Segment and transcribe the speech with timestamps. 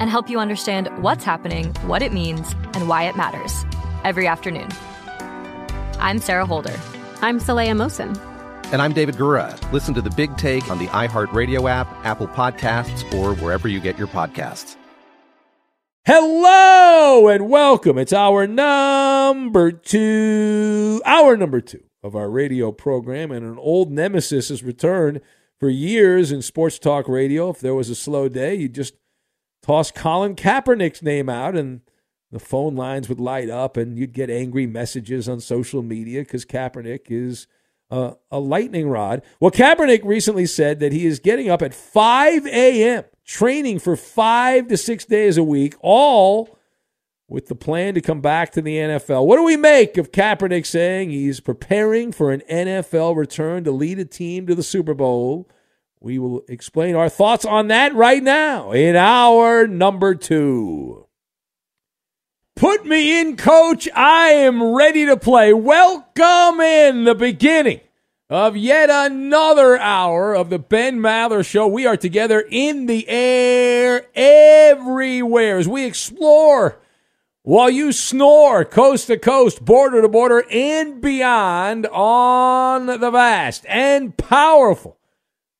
[0.00, 3.64] and help you understand what's happening, what it means, and why it matters
[4.04, 4.68] every afternoon.
[5.98, 6.78] I'm Sarah Holder.
[7.20, 8.16] I'm Saleha Mohsin.
[8.72, 9.56] And I'm David Gura.
[9.72, 13.98] Listen to the big take on the iHeartRadio app, Apple Podcasts, or wherever you get
[13.98, 14.76] your podcasts.
[16.04, 17.98] Hello and welcome.
[17.98, 24.50] It's hour number two, hour number two of our radio program, and an old nemesis
[24.50, 25.20] has returned
[25.58, 27.50] for years in sports talk radio.
[27.50, 28.94] If there was a slow day, you just
[29.68, 31.82] toss Colin Kaepernick's name out and
[32.32, 36.46] the phone lines would light up and you'd get angry messages on social media because
[36.46, 37.46] Kaepernick is
[37.90, 39.22] a, a lightning rod.
[39.40, 44.68] Well, Kaepernick recently said that he is getting up at 5 a.m., training for five
[44.68, 46.56] to six days a week, all
[47.28, 49.26] with the plan to come back to the NFL.
[49.26, 53.98] What do we make of Kaepernick saying he's preparing for an NFL return to lead
[53.98, 55.46] a team to the Super Bowl?
[56.00, 61.06] We will explain hour thoughts on that right now in our number two.
[62.54, 63.88] Put me in, coach.
[63.94, 65.52] I am ready to play.
[65.52, 67.80] Welcome in the beginning
[68.30, 71.66] of yet another hour of the Ben Maller Show.
[71.66, 76.78] We are together in the air everywhere as we explore
[77.42, 84.16] while you snore coast to coast, border to border, and beyond on the vast and
[84.16, 84.97] powerful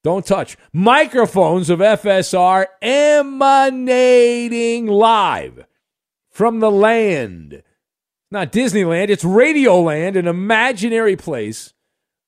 [0.05, 0.57] don't touch.
[0.73, 5.67] Microphones of FSR emanating live
[6.31, 7.65] from the land.
[8.31, 11.73] Not Disneyland, it's Radioland, an imaginary place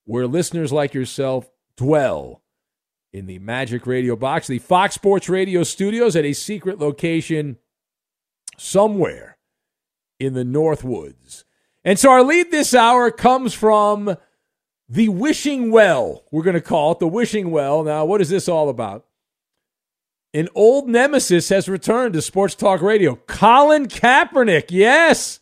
[0.05, 2.43] where listeners like yourself dwell
[3.13, 7.59] in the Magic Radio box, the Fox Sports Radio studios at a secret location
[8.57, 9.37] somewhere
[10.19, 11.45] in the North Woods.
[11.85, 14.17] And so our lead this hour comes from
[14.91, 17.85] the wishing well, we're going to call it the wishing well.
[17.85, 19.07] Now, what is this all about?
[20.35, 23.15] An old nemesis has returned to Sports Talk Radio.
[23.15, 24.67] Colin Kaepernick.
[24.71, 25.39] Yes,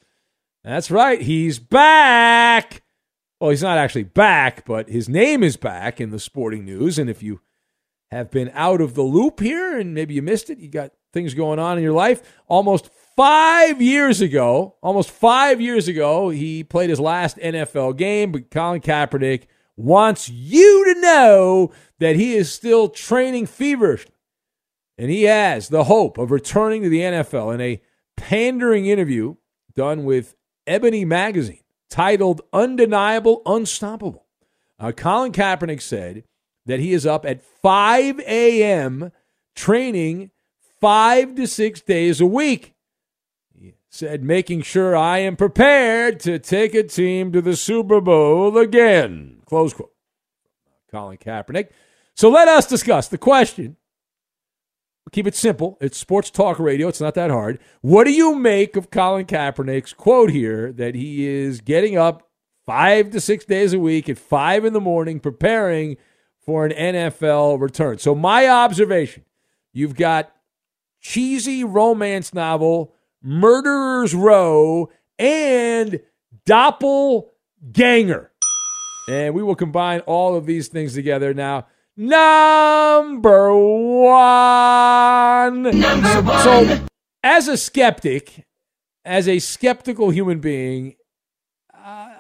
[0.63, 1.21] that's right.
[1.21, 2.83] He's back.
[3.41, 6.99] Well, he's not actually back, but his name is back in the sporting news.
[6.99, 7.41] And if you
[8.11, 11.33] have been out of the loop here and maybe you missed it, you got things
[11.33, 16.89] going on in your life, almost Five years ago, almost five years ago, he played
[16.89, 22.89] his last NFL game, but Colin Kaepernick wants you to know that he is still
[22.89, 24.15] training feverishly.
[24.97, 27.83] And he has the hope of returning to the NFL in a
[28.17, 29.35] pandering interview
[29.75, 34.27] done with Ebony Magazine titled Undeniable Unstoppable.
[34.79, 36.23] Uh, Colin Kaepernick said
[36.67, 39.11] that he is up at 5 a.m.
[39.57, 40.31] training
[40.81, 42.77] five to six days a week.
[43.91, 49.41] Said, making sure I am prepared to take a team to the Super Bowl again.
[49.47, 49.93] Close quote.
[50.91, 51.69] Colin Kaepernick.
[52.15, 53.77] So let us discuss the question.
[55.13, 55.79] Keep it simple.
[55.81, 56.89] It's sports talk radio.
[56.89, 57.59] It's not that hard.
[57.81, 62.29] What do you make of Colin Kaepernick's quote here that he is getting up
[62.67, 65.97] five to six days a week at five in the morning preparing
[66.41, 67.99] for an NFL return?
[67.99, 69.25] So, my observation
[69.73, 70.31] you've got
[71.01, 76.01] cheesy romance novel, Murderer's Row, and
[76.47, 78.31] Doppelganger.
[79.09, 81.67] And we will combine all of these things together now.
[81.97, 85.63] Number one.
[85.63, 86.45] Number one.
[86.45, 86.87] So,
[87.23, 88.47] as a skeptic,
[89.05, 90.97] as a skeptical human being,
[91.75, 92.11] uh,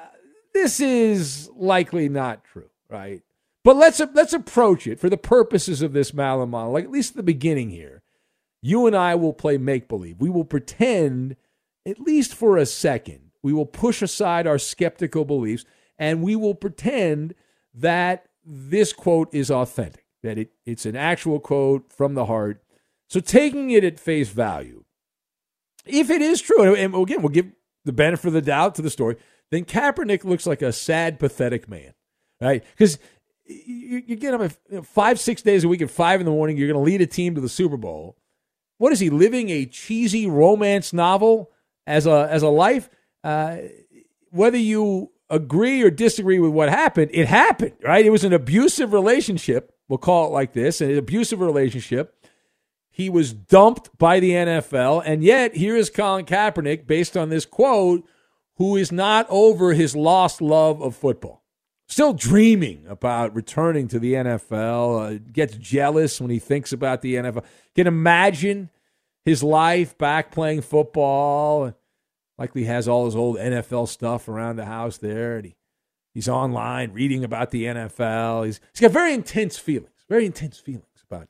[0.54, 3.22] this is likely not true, right?
[3.62, 7.22] But let's let's approach it for the purposes of this Maller like at least the
[7.22, 7.97] beginning here.
[8.60, 10.20] You and I will play make believe.
[10.20, 11.36] We will pretend,
[11.86, 15.64] at least for a second, we will push aside our skeptical beliefs
[15.98, 17.34] and we will pretend
[17.74, 22.62] that this quote is authentic, that it, it's an actual quote from the heart.
[23.08, 24.84] So taking it at face value,
[25.86, 27.52] if it is true, and again, we'll give
[27.84, 29.16] the benefit of the doubt to the story,
[29.50, 31.94] then Kaepernick looks like a sad, pathetic man,
[32.40, 32.62] right?
[32.72, 32.98] Because
[33.46, 36.56] you, you, get up at five, six days a week at five in the morning,
[36.56, 38.16] you're going to lead a team to the Super Bowl.
[38.78, 41.50] What is he living a cheesy romance novel
[41.86, 42.88] as a as a life?
[43.22, 43.58] Uh,
[44.30, 48.06] whether you agree or disagree with what happened, it happened, right?
[48.06, 49.74] It was an abusive relationship.
[49.88, 52.14] We'll call it like this an abusive relationship.
[52.90, 55.02] He was dumped by the NFL.
[55.06, 58.04] And yet, here is Colin Kaepernick, based on this quote,
[58.56, 61.44] who is not over his lost love of football.
[61.88, 67.14] Still dreaming about returning to the NFL, uh, gets jealous when he thinks about the
[67.14, 67.44] NFL.
[67.74, 68.68] Can imagine
[69.24, 71.74] his life back playing football
[72.36, 75.56] likely has all his old NFL stuff around the house there, and he,
[76.12, 78.44] he's online reading about the NFL.
[78.44, 81.28] He's he's got very intense feelings, very intense feelings about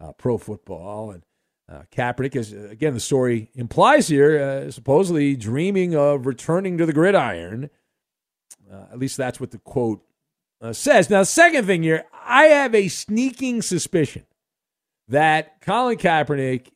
[0.00, 1.22] uh, pro football and.
[1.70, 6.92] Uh, Kaepernick, as again the story implies here, uh, supposedly dreaming of returning to the
[6.92, 7.70] gridiron.
[8.72, 10.02] Uh, at least that's what the quote
[10.60, 11.10] uh, says.
[11.10, 14.24] Now, second thing here, I have a sneaking suspicion
[15.08, 16.68] that Colin Kaepernick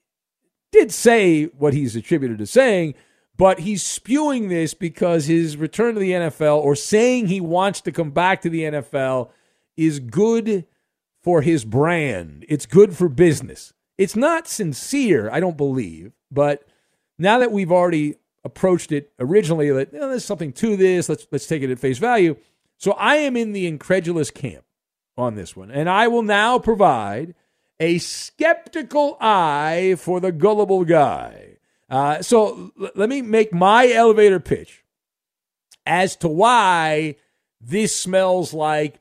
[0.73, 2.95] did say what he's attributed to saying,
[3.37, 7.93] but he's spewing this because his return to the NFL or saying he wants to
[7.93, 9.31] come back to the NFL
[9.77, 10.67] is good
[11.23, 12.45] for his brand.
[12.49, 13.73] It's good for business.
[13.99, 16.65] It's not sincere, I don't believe, but
[17.19, 18.17] now that we've already
[18.47, 21.99] approached it originally, that oh, there's something to this, let's let's take it at face
[21.99, 22.37] value.
[22.79, 24.65] So I am in the incredulous camp
[25.19, 27.35] on this one, and I will now provide
[27.81, 31.59] a skeptical eye for the gullible guy.
[31.91, 34.85] Uh, so l- let me make my elevator pitch
[35.85, 37.17] as to why
[37.61, 39.01] this smells like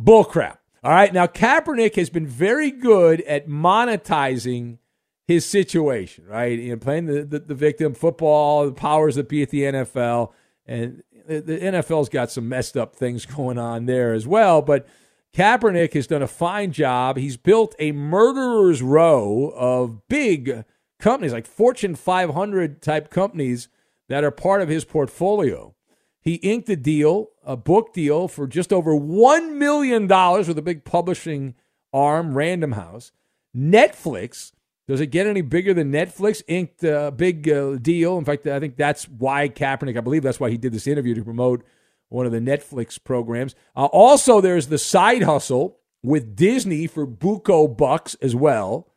[0.00, 0.58] bullcrap.
[0.82, 1.12] All right.
[1.12, 4.78] Now, Kaepernick has been very good at monetizing
[5.26, 6.58] his situation, right?
[6.58, 10.32] You know, playing the, the, the victim, football, the powers that be at the NFL.
[10.66, 14.62] And the, the NFL's got some messed up things going on there as well.
[14.62, 14.86] But
[15.34, 17.16] Kaepernick has done a fine job.
[17.16, 20.64] He's built a murderer's row of big
[21.00, 23.68] companies, like Fortune 500 type companies
[24.08, 25.74] that are part of his portfolio.
[26.20, 30.84] He inked a deal, a book deal for just over $1 million with a big
[30.84, 31.54] publishing
[31.92, 33.12] arm, Random House.
[33.54, 34.52] Netflix,
[34.86, 36.42] does it get any bigger than Netflix?
[36.46, 38.18] Inked a big uh, deal.
[38.18, 41.14] In fact, I think that's why Kaepernick, I believe that's why he did this interview
[41.14, 41.64] to promote
[42.08, 43.54] one of the Netflix programs.
[43.74, 48.92] Uh, also, there's the side hustle with Disney for Buco bucks as well.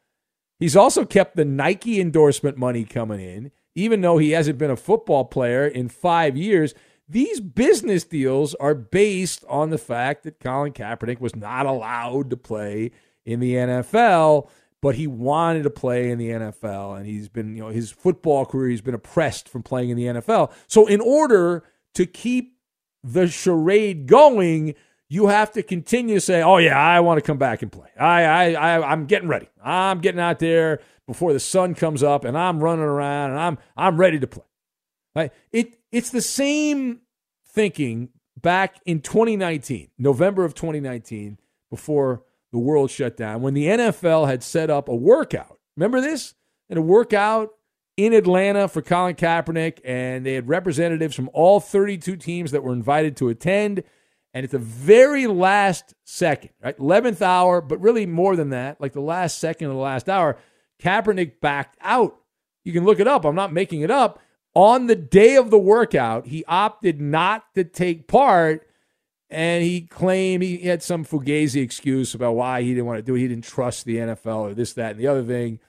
[0.60, 4.76] He's also kept the Nike endorsement money coming in, even though he hasn't been a
[4.76, 6.74] football player in five years.
[7.08, 12.38] These business deals are based on the fact that Colin Kaepernick was not allowed to
[12.38, 12.92] play
[13.26, 14.50] in the NFL,
[14.82, 18.46] but he wanted to play in the NFL, and he's been, you know, his football
[18.46, 20.52] career, he's been oppressed from playing in the NFL.
[20.68, 21.64] So, in order
[21.96, 22.58] to keep
[23.04, 24.76] the charade going,
[25.10, 27.90] you have to continue to say, "Oh yeah, I want to come back and play.
[28.00, 29.50] I, I, I, I'm getting ready.
[29.64, 33.58] I'm getting out there before the sun comes up, and I'm running around, and I'm,
[33.76, 34.44] I'm ready to play."
[35.16, 35.32] Right?
[35.52, 37.00] It, it's the same
[37.48, 44.28] thinking back in 2019, November of 2019, before the world shut down, when the NFL
[44.28, 45.60] had set up a workout.
[45.76, 46.34] Remember this?
[46.70, 47.50] And a workout
[47.96, 52.74] in Atlanta for Colin Kaepernick, and they had representatives from all 32 teams that were
[52.74, 53.84] invited to attend.
[54.34, 58.94] And at the very last second, right, 11th hour, but really more than that, like
[58.94, 60.38] the last second of the last hour,
[60.80, 62.18] Kaepernick backed out.
[62.64, 63.26] You can look it up.
[63.26, 64.20] I'm not making it up.
[64.58, 68.67] on the day of the workout, he opted not to take part.
[69.30, 73.16] And he claimed he had some fugazi excuse about why he didn't want to do
[73.16, 73.20] it.
[73.20, 75.60] He didn't trust the NFL or this, that, and the other thing.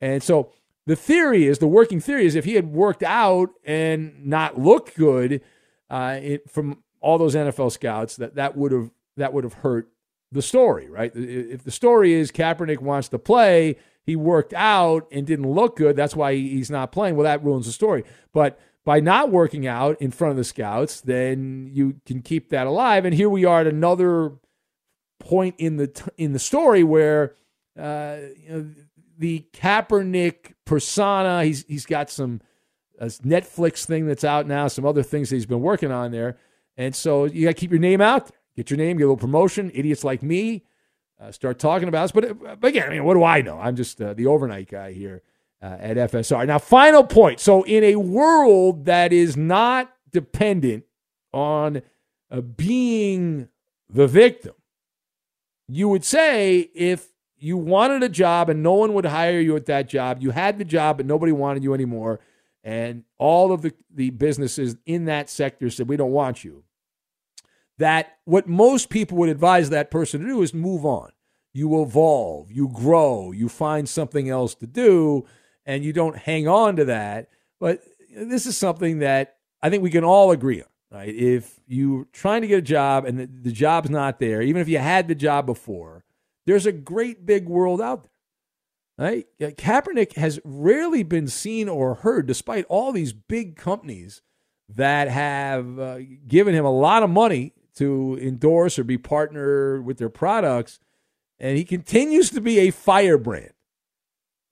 [0.00, 0.52] And so
[0.86, 4.96] the theory is, the working theory is, if he had worked out and not looked
[4.96, 5.42] good
[5.90, 9.88] uh, it, from all those NFL scouts, that that would have that would have hurt
[10.30, 11.10] the story, right?
[11.14, 15.96] If the story is Kaepernick wants to play, he worked out and didn't look good.
[15.96, 17.16] That's why he's not playing.
[17.16, 18.04] Well, that ruins the story.
[18.32, 18.58] But
[18.88, 23.04] by not working out in front of the scouts, then you can keep that alive.
[23.04, 24.32] And here we are at another
[25.18, 27.34] point in the in the story where
[27.78, 28.70] uh, you know,
[29.18, 31.44] the Kaepernick persona.
[31.44, 32.40] He's he's got some
[32.98, 36.38] uh, Netflix thing that's out now, some other things that he's been working on there,
[36.78, 38.30] and so you got to keep your name out.
[38.56, 39.70] Get your name, get a little promotion.
[39.74, 40.64] Idiots like me
[41.20, 42.12] uh, start talking about us.
[42.12, 43.60] But, uh, but again, I mean, what do I know?
[43.60, 45.22] I'm just uh, the overnight guy here
[45.62, 46.46] uh, at FSR.
[46.46, 47.40] Now, final point.
[47.40, 50.84] So, in a world that is not dependent
[51.32, 51.82] on
[52.30, 53.48] uh, being
[53.90, 54.54] the victim,
[55.68, 59.66] you would say if you wanted a job and no one would hire you at
[59.66, 62.20] that job, you had the job but nobody wanted you anymore,
[62.64, 66.64] and all of the, the businesses in that sector said, We don't want you
[67.78, 71.10] that what most people would advise that person to do is move on.
[71.54, 75.26] You evolve, you grow, you find something else to do,
[75.68, 77.28] and you don't hang on to that.
[77.60, 77.82] But
[78.16, 80.68] this is something that I think we can all agree on.
[80.90, 81.14] Right?
[81.14, 84.68] If you're trying to get a job and the, the job's not there, even if
[84.68, 86.04] you had the job before,
[86.46, 89.06] there's a great big world out there.
[89.06, 89.26] Right?
[89.38, 94.22] Kaepernick has rarely been seen or heard, despite all these big companies
[94.74, 99.98] that have uh, given him a lot of money to endorse or be partner with
[99.98, 100.80] their products,
[101.38, 103.52] and he continues to be a firebrand.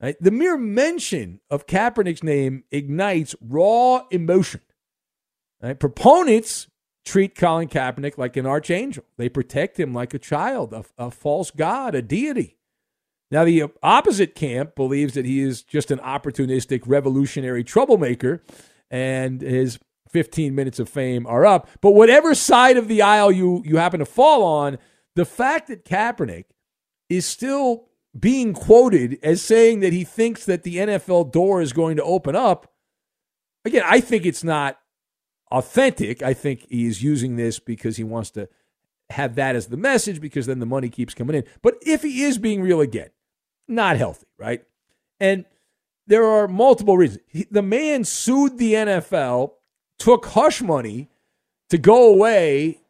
[0.00, 0.16] Right?
[0.20, 4.60] The mere mention of Kaepernick's name ignites raw emotion.
[5.62, 5.78] Right?
[5.78, 6.68] Proponents
[7.04, 9.04] treat Colin Kaepernick like an archangel.
[9.16, 12.56] They protect him like a child, a, a false god, a deity.
[13.30, 18.42] Now, the opposite camp believes that he is just an opportunistic, revolutionary troublemaker,
[18.90, 19.78] and his
[20.10, 21.68] 15 minutes of fame are up.
[21.80, 24.78] But whatever side of the aisle you, you happen to fall on,
[25.16, 26.44] the fact that Kaepernick
[27.08, 27.88] is still
[28.18, 32.36] being quoted as saying that he thinks that the NFL door is going to open
[32.36, 32.72] up,
[33.64, 34.78] again, I think it's not
[35.50, 36.22] authentic.
[36.22, 38.48] I think he is using this because he wants to
[39.10, 41.44] have that as the message because then the money keeps coming in.
[41.62, 43.10] But if he is being real again,
[43.68, 44.62] not healthy, right?
[45.20, 45.44] And
[46.06, 47.22] there are multiple reasons.
[47.26, 49.52] He, the man sued the NFL
[49.98, 51.10] took hush money
[51.70, 52.80] to go away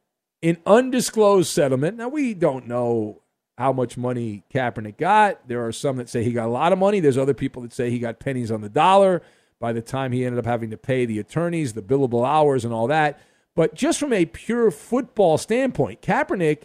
[0.42, 1.96] in undisclosed settlement.
[1.96, 3.22] Now, we don't know
[3.58, 5.48] how much money Kaepernick got.
[5.48, 7.00] There are some that say he got a lot of money.
[7.00, 9.22] There's other people that say he got pennies on the dollar
[9.58, 12.74] by the time he ended up having to pay the attorneys, the billable hours, and
[12.74, 13.18] all that.
[13.54, 16.64] But just from a pure football standpoint, Kaepernick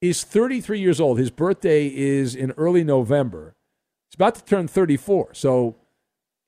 [0.00, 1.18] is 33 years old.
[1.18, 3.56] His birthday is in early November.
[4.08, 5.34] He's about to turn 34.
[5.34, 5.76] So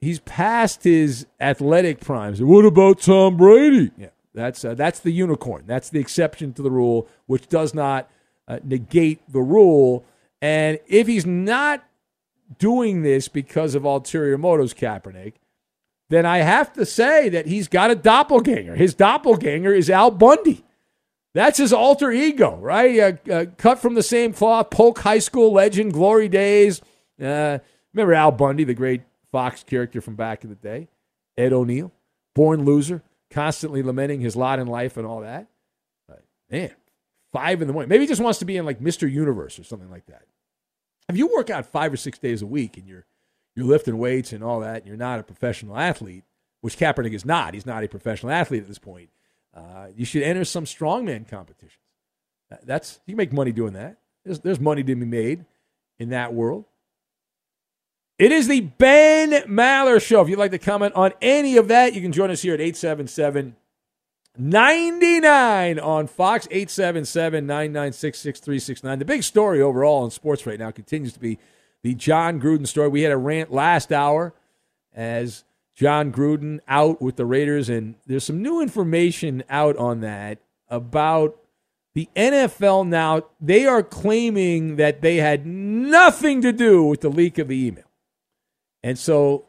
[0.01, 2.41] he's past his athletic primes.
[2.41, 3.91] What about Tom Brady?
[3.97, 5.65] Yeah, that's uh, that's the unicorn.
[5.67, 8.09] That's the exception to the rule, which does not
[8.49, 10.05] uh, negate the rule.
[10.41, 11.85] And if he's not
[12.59, 15.35] doing this because of ulterior motives, Kaepernick,
[16.11, 18.75] then I have to say that he's got a doppelganger.
[18.75, 20.65] His doppelganger is Al Bundy.
[21.35, 22.99] That's his alter ego, right?
[23.29, 26.83] Uh, uh, cut from the same cloth, Polk High School legend, glory days.
[27.21, 27.59] Uh,
[27.95, 30.89] remember Al Bundy, the great Fox character from back in the day,
[31.39, 31.91] Ed O'Neill,
[32.35, 35.47] born loser, constantly lamenting his lot in life and all that.
[36.07, 36.73] But man,
[37.33, 37.89] five in the morning.
[37.89, 39.11] Maybe he just wants to be in like Mr.
[39.11, 40.25] Universe or something like that.
[41.09, 43.07] If you work out five or six days a week and you're
[43.55, 46.25] you're lifting weights and all that, and you're not a professional athlete,
[46.63, 47.53] which Kaepernick is not.
[47.53, 49.11] He's not a professional athlete at this point.
[49.55, 51.77] Uh, you should enter some strongman competitions.
[52.65, 53.99] That's you can make money doing that.
[54.25, 55.45] There's, there's money to be made
[55.99, 56.65] in that world.
[58.19, 60.23] It is the Ben Maller Show.
[60.23, 62.61] If you'd like to comment on any of that, you can join us here at
[62.61, 63.57] 877
[64.39, 68.99] 99 on Fox, 877 996 6369.
[68.99, 71.39] The big story overall in sports right now continues to be
[71.83, 72.89] the Jon Gruden story.
[72.89, 74.33] We had a rant last hour
[74.95, 80.39] as Jon Gruden out with the Raiders, and there's some new information out on that
[80.69, 81.39] about
[81.95, 83.25] the NFL now.
[83.41, 87.85] They are claiming that they had nothing to do with the leak of the email.
[88.83, 89.45] And so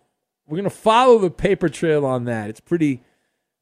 [0.45, 2.49] we're going to follow the paper trail on that.
[2.49, 3.01] It's pretty,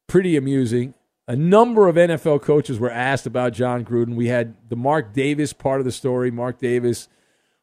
[0.08, 0.94] pretty amusing.
[1.28, 4.16] A number of NFL coaches were asked about Jon Gruden.
[4.16, 6.30] We had the Mark Davis part of the story.
[6.30, 7.08] Mark Davis,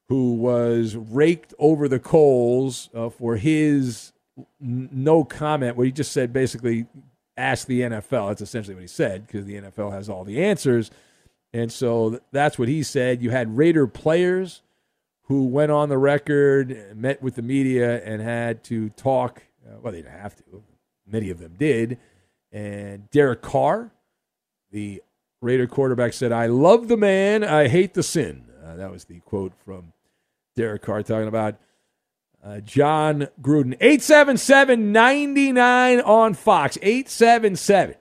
[0.08, 4.14] who was raked over the coals uh, for his
[4.62, 6.86] n- no comment, where he just said basically,
[7.36, 8.30] ask the NFL.
[8.30, 10.90] That's essentially what he said because the NFL has all the answers.
[11.54, 13.22] And so th- that's what he said.
[13.22, 14.62] You had Raider players
[15.24, 19.44] who went on the record, met with the media, and had to talk.
[19.68, 20.64] Uh, well, they didn't have to.
[21.06, 21.98] Many of them did.
[22.52, 23.92] And Derek Carr,
[24.72, 25.02] the
[25.42, 28.46] Raider quarterback, said, I love the man, I hate the sin.
[28.64, 29.94] Uh, that was the quote from
[30.56, 31.56] Derek Carr talking about
[32.44, 33.76] uh, Jon Gruden.
[33.80, 36.78] 877 99 on Fox.
[36.82, 37.96] 877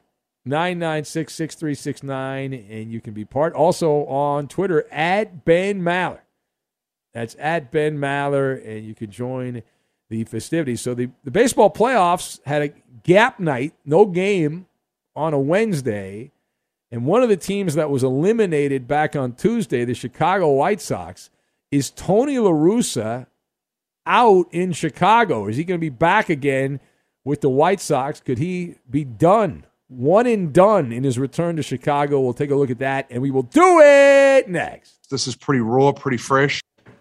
[0.45, 2.55] 996 6369.
[2.55, 3.55] And you can be part.
[3.55, 6.21] Also on Twitter at Ben Maller.
[7.13, 8.65] That's at Ben Maller.
[8.67, 9.63] And you can join
[10.09, 10.81] the festivities.
[10.81, 12.73] So the, the baseball playoffs had a
[13.03, 14.67] gap night, no game
[15.15, 16.33] on a Wednesday.
[16.91, 21.29] And one of the teams that was eliminated back on Tuesday, the Chicago White Sox,
[21.71, 23.27] is Tony LaRussa
[24.07, 25.49] out in Chicago?
[25.49, 26.81] Is he going to be back again
[27.25, 28.21] with the White Sox?
[28.21, 29.67] Could he be done?
[29.89, 32.21] One and done in his return to Chicago.
[32.21, 35.11] We'll take a look at that and we will do it next.
[35.11, 36.61] This is pretty raw, pretty fresh.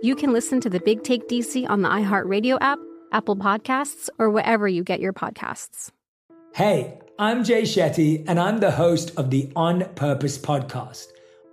[0.00, 2.78] you can listen to the Big Take DC on the iHeartRadio app,
[3.12, 5.90] Apple Podcasts, or wherever you get your podcasts.
[6.54, 11.06] Hey, I'm Jay Shetty, and I'm the host of the On Purpose podcast.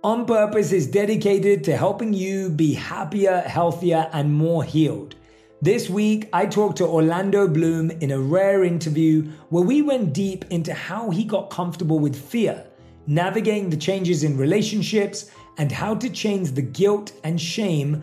[0.04, 5.16] On Purpose is dedicated to helping you be happier, healthier, and more healed.
[5.60, 10.44] This week, I talked to Orlando Bloom in a rare interview where we went deep
[10.50, 12.64] into how he got comfortable with fear,
[13.06, 18.02] navigating the changes in relationships, and how to change the guilt and shame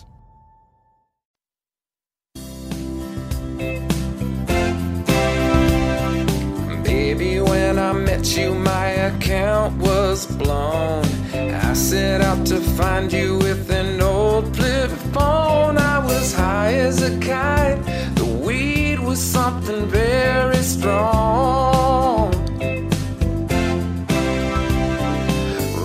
[7.13, 11.03] Maybe when I met you, my account was blown.
[11.33, 15.77] I set out to find you with an old flip phone.
[15.77, 17.83] I was high as a kite.
[18.15, 22.31] The weed was something very strong.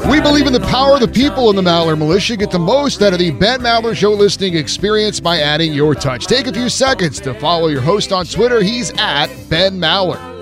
[0.09, 2.37] We believe in the power of the people in the Maller Militia.
[2.37, 6.29] Get the most out of the Ben Maller Show listening experience by adding your touch.
[6.29, 8.63] Take a few seconds to follow your host on Twitter.
[8.63, 10.36] He's at Ben Maller.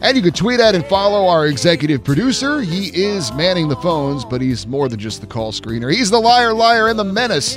[0.00, 2.60] And you can tweet at and follow our executive producer.
[2.60, 5.92] He is manning the phones, but he's more than just the call screener.
[5.92, 7.56] He's the liar, liar, and the menace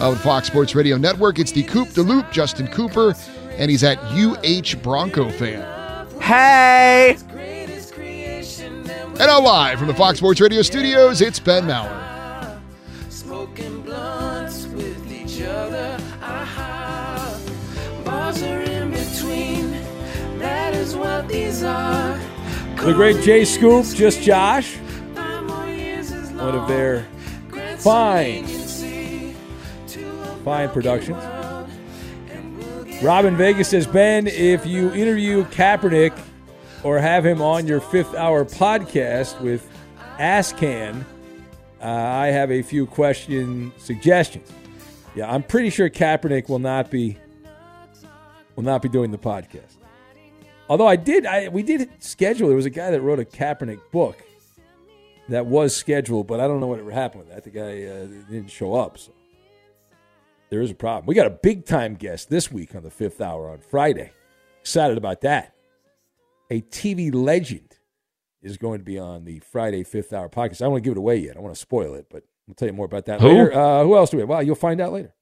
[0.00, 1.38] of the Fox Sports Radio Network.
[1.38, 3.14] It's the Coop de Loop, Justin Cooper,
[3.52, 6.08] and he's at UH Bronco fan.
[6.20, 7.16] Hey!
[9.18, 12.05] And now live from the Fox Sports Radio studios, it's Ben Maller.
[22.76, 24.76] The great Jay Scoop, just Josh.
[26.36, 27.06] One of their
[27.78, 28.46] fine,
[30.44, 31.22] fine productions.
[33.02, 36.18] Robin Vegas says, Ben, if you interview Kaepernick
[36.82, 39.68] or have him on your fifth hour podcast with
[40.18, 41.04] Ascan,
[41.82, 44.50] uh, I have a few question suggestions.
[45.14, 47.18] Yeah, I'm pretty sure Kaepernick will not be
[48.54, 49.75] will not be doing the podcast.
[50.68, 52.48] Although I did, I we did schedule.
[52.48, 54.22] There was a guy that wrote a Kaepernick book
[55.28, 57.44] that was scheduled, but I don't know what ever happened with that.
[57.44, 59.12] The guy uh, didn't show up, so
[60.50, 61.06] there is a problem.
[61.06, 64.12] We got a big time guest this week on the fifth hour on Friday.
[64.60, 65.54] Excited about that.
[66.50, 67.76] A TV legend
[68.42, 70.62] is going to be on the Friday fifth hour podcast.
[70.62, 71.36] I don't want to give it away yet.
[71.36, 73.28] I want to spoil it, but I'll tell you more about that Who?
[73.28, 73.52] later.
[73.52, 74.28] Uh, who else do we have?
[74.28, 75.12] Well, you'll find out later.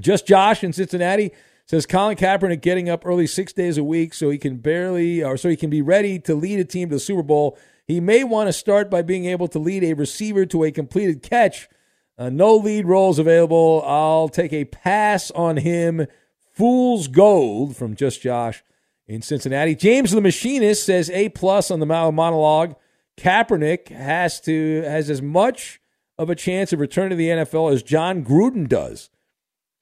[0.00, 1.32] Just Josh in Cincinnati
[1.66, 5.36] says Colin Kaepernick getting up early six days a week so he can barely or
[5.36, 7.58] so he can be ready to lead a team to the Super Bowl.
[7.86, 11.22] He may want to start by being able to lead a receiver to a completed
[11.22, 11.68] catch.
[12.16, 13.82] Uh, no lead roles available.
[13.84, 16.06] I'll take a pass on him.
[16.52, 18.62] Fool's gold from Just Josh
[19.06, 19.74] in Cincinnati.
[19.74, 22.76] James the Machinist says A plus on the monologue.
[23.16, 25.80] Kaepernick has to has as much
[26.18, 29.10] of a chance of returning to the NFL as Jon Gruden does.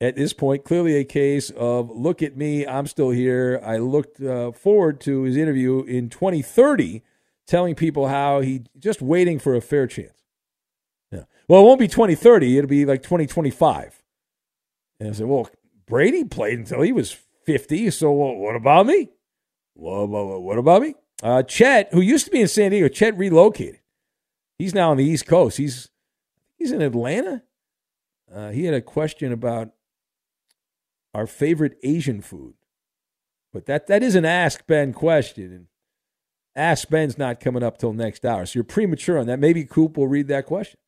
[0.05, 3.59] At this point, clearly a case of look at me, I'm still here.
[3.65, 7.03] I looked uh, forward to his interview in 2030,
[7.47, 10.23] telling people how he just waiting for a fair chance.
[11.11, 11.23] Yeah.
[11.49, 12.59] Well, it won't be 2030.
[12.59, 14.03] It'll be like 2025.
[15.01, 15.49] And I said, well,
[15.87, 17.91] Brady played until he was 50.
[17.91, 19.09] So what about me?
[19.73, 20.97] What about me?
[21.23, 23.81] Uh, Chet, who used to be in San Diego, Chet relocated.
[24.59, 25.57] He's now on the East Coast.
[25.57, 25.89] He's
[26.59, 27.43] he's in Atlanta.
[28.31, 29.71] Uh, he had a question about
[31.15, 32.55] our favorite Asian food,
[33.53, 35.67] but that that is an Ask Ben question, and
[36.57, 39.39] Ask Ben's not coming up till next hour, so you're premature on that.
[39.39, 40.79] Maybe Coop will read that question.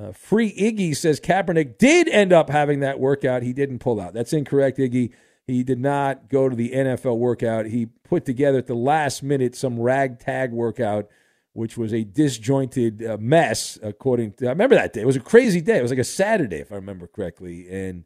[0.00, 3.42] Uh, Free Iggy says Kaepernick did end up having that workout.
[3.42, 4.14] He didn't pull out.
[4.14, 5.12] That's incorrect, Iggy.
[5.46, 7.66] He did not go to the NFL workout.
[7.66, 11.08] He put together at the last minute some ragtag workout,
[11.52, 14.46] which was a disjointed uh, mess, according to.
[14.46, 15.02] I remember that day.
[15.02, 15.78] It was a crazy day.
[15.78, 18.04] It was like a Saturday, if I remember correctly, and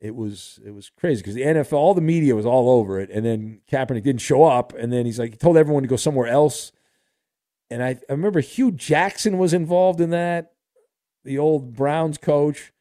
[0.00, 3.10] it was it was crazy because the NFL, all the media was all over it,
[3.10, 5.96] and then Kaepernick didn't show up, and then he's like he told everyone to go
[5.96, 6.72] somewhere else,
[7.68, 10.52] and I, I remember Hue Jackson was involved in that,
[11.24, 12.72] the old Browns coach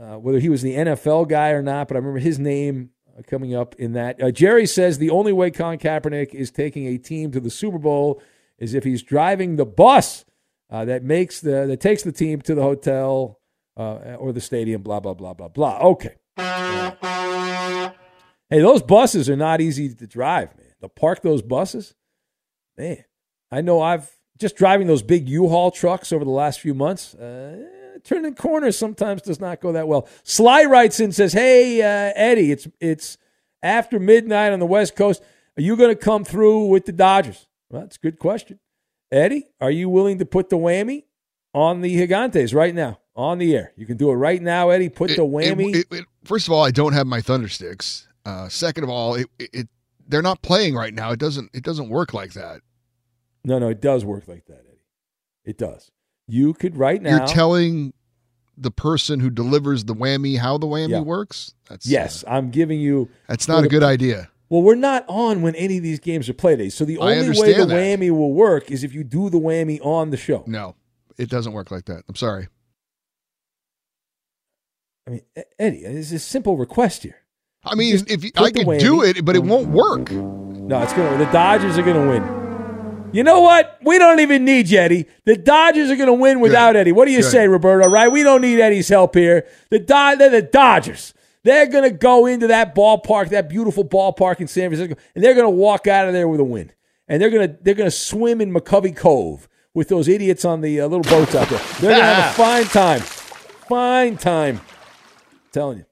[0.00, 3.22] uh, whether he was the NFL guy or not, but I remember his name uh,
[3.22, 4.22] coming up in that.
[4.22, 7.78] Uh, Jerry says the only way Colin Kaepernick is taking a team to the Super
[7.78, 8.20] Bowl
[8.58, 10.24] is if he's driving the bus
[10.70, 13.40] uh, that makes the that takes the team to the hotel
[13.76, 14.82] uh, or the stadium.
[14.82, 15.78] Blah blah blah blah blah.
[15.78, 16.16] Okay.
[16.36, 17.90] Hey,
[18.60, 20.66] those buses are not easy to drive, man.
[20.82, 21.94] To park those buses,
[22.76, 23.04] man.
[23.50, 27.14] I know I've just driving those big U-Haul trucks over the last few months.
[27.14, 27.64] Uh,
[28.02, 30.08] turning corners sometimes does not go that well.
[30.24, 33.16] Sly writes in says, "Hey uh, Eddie, it's it's
[33.62, 35.22] after midnight on the West Coast.
[35.56, 38.58] Are you going to come through with the Dodgers?" Well, that's a good question.
[39.10, 41.04] Eddie, are you willing to put the whammy
[41.52, 43.72] on the Gigantes right now on the air?
[43.76, 44.88] You can do it right now, Eddie.
[44.88, 45.74] Put the whammy.
[45.74, 48.06] It- it- first of all, I don't have my thundersticks.
[48.24, 49.68] Uh, second of all, it, it, it
[50.08, 51.10] they're not playing right now.
[51.12, 52.60] It doesn't it doesn't work like that.
[53.44, 54.80] no, no, it does work like that, Eddie.
[55.44, 55.90] It does.
[56.26, 57.18] You could right now.
[57.18, 57.92] You're telling
[58.56, 61.00] the person who delivers the whammy how the whammy Yeah.
[61.00, 61.54] works.
[61.68, 63.08] That's yes, I'm giving you.
[63.28, 64.30] that's not a good idea.
[64.48, 66.60] Well, we're not on when any of these games are played.
[66.60, 66.70] Eddie.
[66.70, 67.74] So the only way the that.
[67.74, 70.44] whammy will work is if you do the whammy on the show.
[70.46, 70.76] No,
[71.18, 72.04] it doesn't work like that.
[72.08, 72.48] I'm sorry.
[75.06, 75.22] I mean,
[75.58, 77.16] Eddie, it's a simple request here.
[77.64, 80.10] I mean, Just if you, I could do it, but it won't work.
[80.10, 81.16] No, it's gonna.
[81.18, 83.10] The Dodgers are gonna win.
[83.14, 83.78] You know what?
[83.82, 85.06] We don't even need you, Eddie.
[85.24, 86.90] The Dodgers are going to win without Eddie.
[86.90, 87.30] What do you Good.
[87.30, 87.88] say, Roberto?
[87.88, 88.10] Right?
[88.10, 89.46] We don't need Eddie's help here.
[89.70, 91.14] The Do- they're the Dodgers.
[91.44, 95.34] They're going to go into that ballpark, that beautiful ballpark in San Francisco, and they're
[95.34, 96.72] going to walk out of there with a win.
[97.06, 100.60] And they're going to they're going to swim in McCovey Cove with those idiots on
[100.60, 101.60] the uh, little boats out there.
[101.80, 103.00] They're going to have a fine time.
[103.68, 104.60] Fine time.
[105.54, 105.84] Telling you.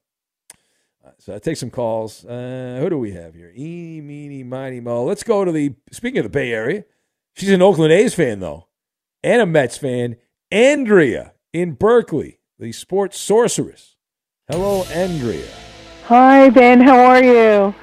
[1.04, 2.24] Right, So I take some calls.
[2.24, 3.52] Uh, who do we have here?
[3.56, 5.04] Eeny, meeny, miny, mo.
[5.04, 5.74] Let's go to the.
[5.90, 6.84] Speaking of the Bay Area,
[7.34, 8.68] she's an Oakland A's fan though,
[9.22, 10.16] and a Mets fan.
[10.50, 13.96] Andrea in Berkeley, the sports sorceress.
[14.50, 15.48] Hello, Andrea.
[16.04, 16.80] Hi, Ben.
[16.80, 17.74] How are you?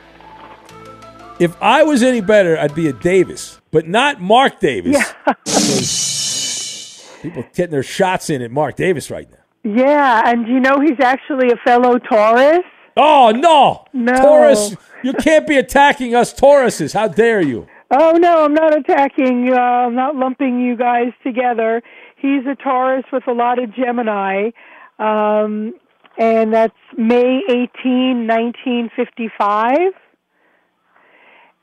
[1.39, 4.97] If I was any better, I'd be a Davis, but not Mark Davis.
[5.45, 9.38] Because People getting their shots in at Mark Davis right now.
[9.63, 12.63] Yeah, and you know he's actually a fellow Taurus.
[12.95, 14.13] Oh no, No.
[14.13, 14.75] Taurus!
[15.03, 16.93] You can't be attacking us Tauruses.
[16.93, 17.67] How dare you?
[17.91, 19.49] Oh no, I'm not attacking.
[19.51, 21.81] Uh, I'm not lumping you guys together.
[22.17, 24.51] He's a Taurus with a lot of Gemini,
[24.99, 25.73] um,
[26.17, 29.77] and that's May 18, 1955.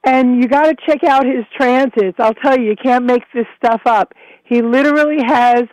[0.05, 2.17] And you got to check out his transits.
[2.19, 4.15] I'll tell you, you can't make this stuff up.
[4.45, 5.65] He literally has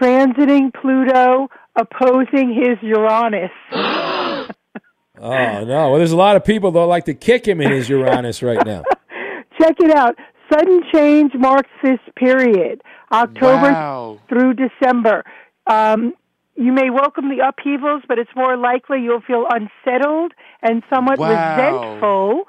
[0.00, 3.50] transiting Pluto opposing his Uranus.
[5.18, 5.90] Oh no!
[5.90, 8.62] Well, there's a lot of people that like to kick him in his Uranus right
[8.66, 8.84] now.
[9.58, 10.14] Check it out.
[10.52, 14.20] Sudden change marks this period, October Wow.
[14.28, 15.24] through December.
[15.66, 16.12] Um,
[16.54, 21.30] you may welcome the upheavals, but it's more likely you'll feel unsettled and somewhat Wow.
[21.30, 22.44] resentful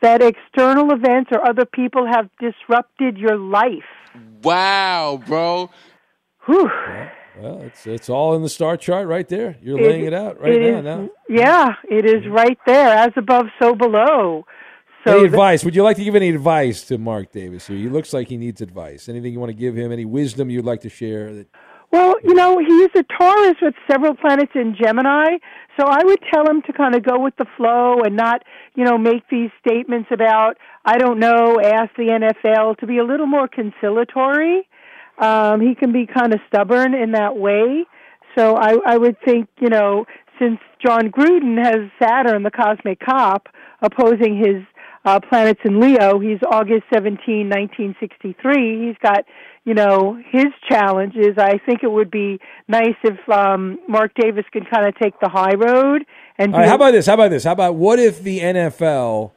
[0.00, 3.90] that external events or other people have disrupted your life.
[4.42, 5.68] Wow, bro.
[6.46, 6.70] Whew.
[7.40, 9.56] Well, it's it's all in the star chart right there.
[9.60, 10.78] You're laying it out right it now.
[10.78, 11.10] is- now.
[11.28, 12.32] Yeah, it is mm-hmm.
[12.32, 14.44] right there, as above, so below.
[15.04, 15.64] So any the- advice?
[15.64, 17.66] Would you like to give any advice to Mark Davis?
[17.66, 19.08] Here, he looks like he needs advice.
[19.08, 19.90] Anything you want to give him?
[19.90, 21.34] Any wisdom you'd like to share?
[21.34, 21.48] That
[21.90, 25.38] Well, you know, he's a Taurus with several planets in Gemini,
[25.78, 28.44] so I would tell him to kind of go with the flow and not,
[28.76, 33.04] you know, make these statements about, I don't know, ask the NFL, to be a
[33.04, 34.68] little more conciliatory.
[35.18, 37.84] Um, he can be kind of stubborn in that way.
[38.36, 40.06] So I, I would think, you know,
[40.40, 43.48] since Jon Gruden has Saturn, the cosmic cop,
[43.80, 44.64] opposing his
[45.04, 48.86] uh, planets in Leo, he's August 17, 1963.
[48.86, 49.24] He's got,
[49.64, 51.36] you know, his challenges.
[51.38, 55.28] I think it would be nice if um, Mark Davis could kind of take the
[55.28, 56.04] high road
[56.36, 57.06] and right, how about this?
[57.06, 57.44] How about this?
[57.44, 59.32] How about what if the NFL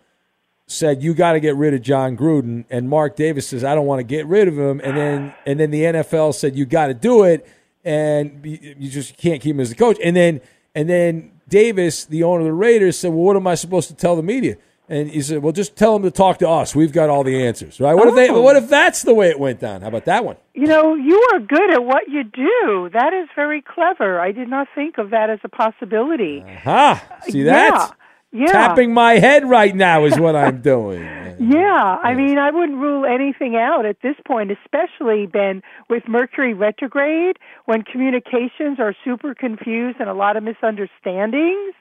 [0.68, 3.86] said you got to get rid of Jon Gruden, and Mark Davis says I don't
[3.86, 6.88] want to get rid of him, and then and then the NFL said you got
[6.88, 7.48] to do it,
[7.84, 10.42] and you just can't keep him as the coach, and then
[10.76, 13.96] and then Davis, the owner of the Raiders, said, well, what am I supposed to
[13.96, 14.58] tell the media?
[14.90, 16.74] And he said, well, just tell them to talk to us.
[16.74, 17.94] We've got all the answers, right?
[17.94, 18.30] What if they?
[18.30, 18.42] Oh.
[18.42, 19.82] What if that's the way it went down?
[19.82, 20.38] How about that one?
[20.54, 22.90] You know, you are good at what you do.
[22.94, 24.20] That is very clever.
[24.20, 26.40] I did not think of that as a possibility.
[26.64, 27.04] Ha!
[27.28, 27.74] See that?
[27.74, 27.90] Yeah.
[28.38, 28.52] Yeah.
[28.52, 31.08] Tapping my head right now is what I'm doing.
[31.40, 36.56] Yeah, I mean, I wouldn't rule anything out at this point, especially Ben with Mercury
[36.56, 41.76] retrograde when communications are super confused and a lot of misunderstandings.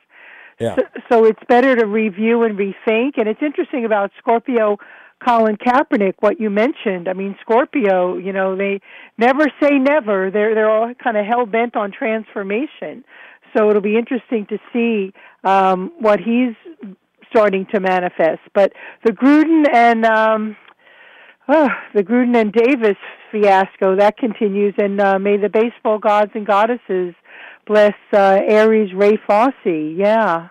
[0.61, 0.77] Yeah.
[0.77, 3.13] So, so it's better to review and rethink.
[3.17, 4.77] And it's interesting about Scorpio,
[5.27, 7.09] Colin Kaepernick, what you mentioned.
[7.09, 8.81] I mean, Scorpio, you know, they
[9.17, 10.31] never say never.
[10.31, 13.05] They're they're all kind of hell bent on transformation.
[13.57, 15.13] So it'll be interesting to see
[15.45, 16.55] um, what he's
[17.31, 18.41] starting to manifest.
[18.55, 18.73] But
[19.05, 20.57] the Gruden and um,
[21.49, 22.97] oh, the Gruden and Davis
[23.33, 27.15] fiasco that continues, and uh, may the baseball gods and goddesses
[27.67, 29.53] bless uh, Aries Ray Fosse.
[29.65, 30.49] Yeah.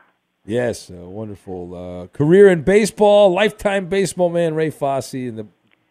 [0.48, 5.48] Yes, a wonderful uh, career in baseball, lifetime baseball man Ray Fosse, and the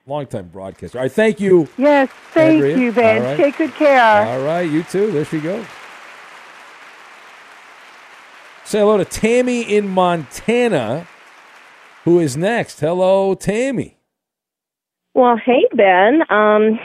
[0.06, 0.98] longtime broadcaster.
[0.98, 1.68] All right, thank you.
[1.76, 2.78] Yes, thank Andrea.
[2.78, 3.22] you, Ben.
[3.22, 3.36] Right.
[3.36, 4.26] Take good care.
[4.26, 5.10] All right, you too.
[5.12, 5.64] There she goes.
[8.64, 11.06] Say hello to Tammy in Montana,
[12.04, 12.80] who is next.
[12.80, 13.98] Hello, Tammy.
[15.12, 16.22] Well, hey Ben.
[16.30, 16.80] Um,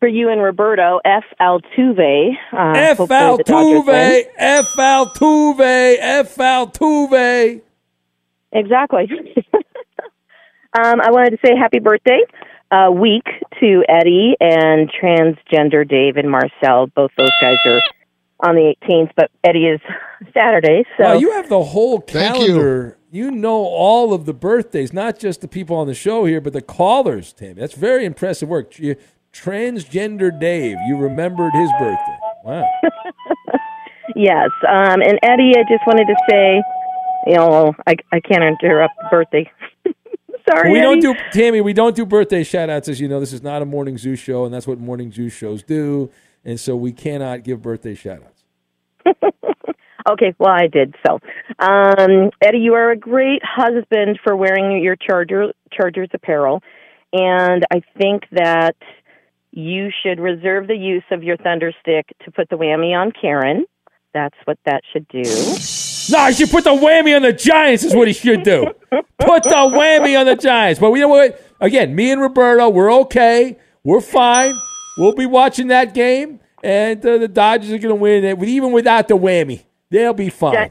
[0.00, 2.32] for you and Roberto, F Altuve.
[2.52, 3.94] Uh, F hopefully the Dodgers win.
[3.94, 7.60] Altuve, F Altuve, F Altuve.
[8.52, 9.08] Exactly.
[9.54, 12.20] um, I wanted to say happy birthday
[12.72, 13.26] uh, week
[13.60, 16.88] to Eddie and transgender Dave and Marcel.
[16.88, 17.80] Both those guys are
[18.42, 19.80] on the 18th, but Eddie is
[20.34, 20.84] Saturday.
[20.96, 22.46] So wow, you have the whole Thank you.
[22.46, 22.98] calendar.
[23.10, 23.30] You.
[23.30, 26.62] know all of the birthdays, not just the people on the show here, but the
[26.62, 27.54] callers, Tammy.
[27.54, 28.78] That's very impressive work.
[28.78, 28.96] You,
[29.32, 32.18] transgender Dave, you remembered his birthday.
[32.44, 32.68] Wow.
[34.16, 34.50] yes.
[34.68, 36.62] Um, and Eddie, I just wanted to say,
[37.26, 39.50] you know, I, I can't interrupt the birthday
[40.48, 41.60] Sorry, we don't do Tammy.
[41.60, 43.20] We don't do birthday shout outs, as you know.
[43.20, 46.10] This is not a morning zoo show, and that's what morning zoo shows do.
[46.44, 49.24] And so we cannot give birthday shout outs.
[50.08, 50.94] Okay, well, I did.
[51.06, 51.18] So,
[51.58, 56.62] um, Eddie, you are a great husband for wearing your Charger Chargers apparel,
[57.12, 58.76] and I think that
[59.52, 63.66] you should reserve the use of your thunder stick to put the whammy on Karen.
[64.14, 65.22] That's what that should do.
[66.10, 67.84] No, he should put the whammy on the Giants.
[67.84, 68.66] Is what he should do.
[69.18, 70.80] put the whammy on the Giants.
[70.80, 71.40] But we know what?
[71.60, 73.58] Again, me and Roberto, we're okay.
[73.84, 74.54] We're fine.
[74.96, 78.72] We'll be watching that game, and uh, the Dodgers are going to win it, even
[78.72, 79.64] without the whammy.
[79.90, 80.70] They'll be fine.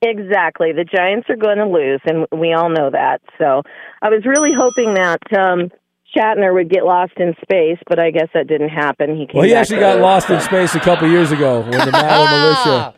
[0.00, 0.72] Exactly.
[0.72, 3.20] The Giants are going to lose, and we all know that.
[3.36, 3.62] So,
[4.00, 5.70] I was really hoping that um,
[6.16, 9.16] Shatner would get lost in space, but I guess that didn't happen.
[9.16, 11.92] He came Well, he actually got lost in space a couple years ago when the
[11.92, 12.30] Maller
[12.64, 12.97] militia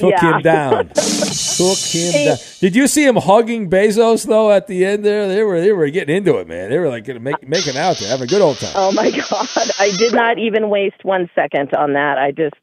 [0.00, 0.36] took Yeah.
[0.36, 0.88] him down.
[0.88, 2.36] took him down.
[2.60, 5.28] Did you see him hugging Bezos though at the end there?
[5.28, 6.70] They were they were getting into it, man.
[6.70, 8.72] They were like gonna make, making out there, having a good old time.
[8.74, 9.48] Oh my God!
[9.78, 12.18] I did not even waste one second on that.
[12.18, 12.54] I just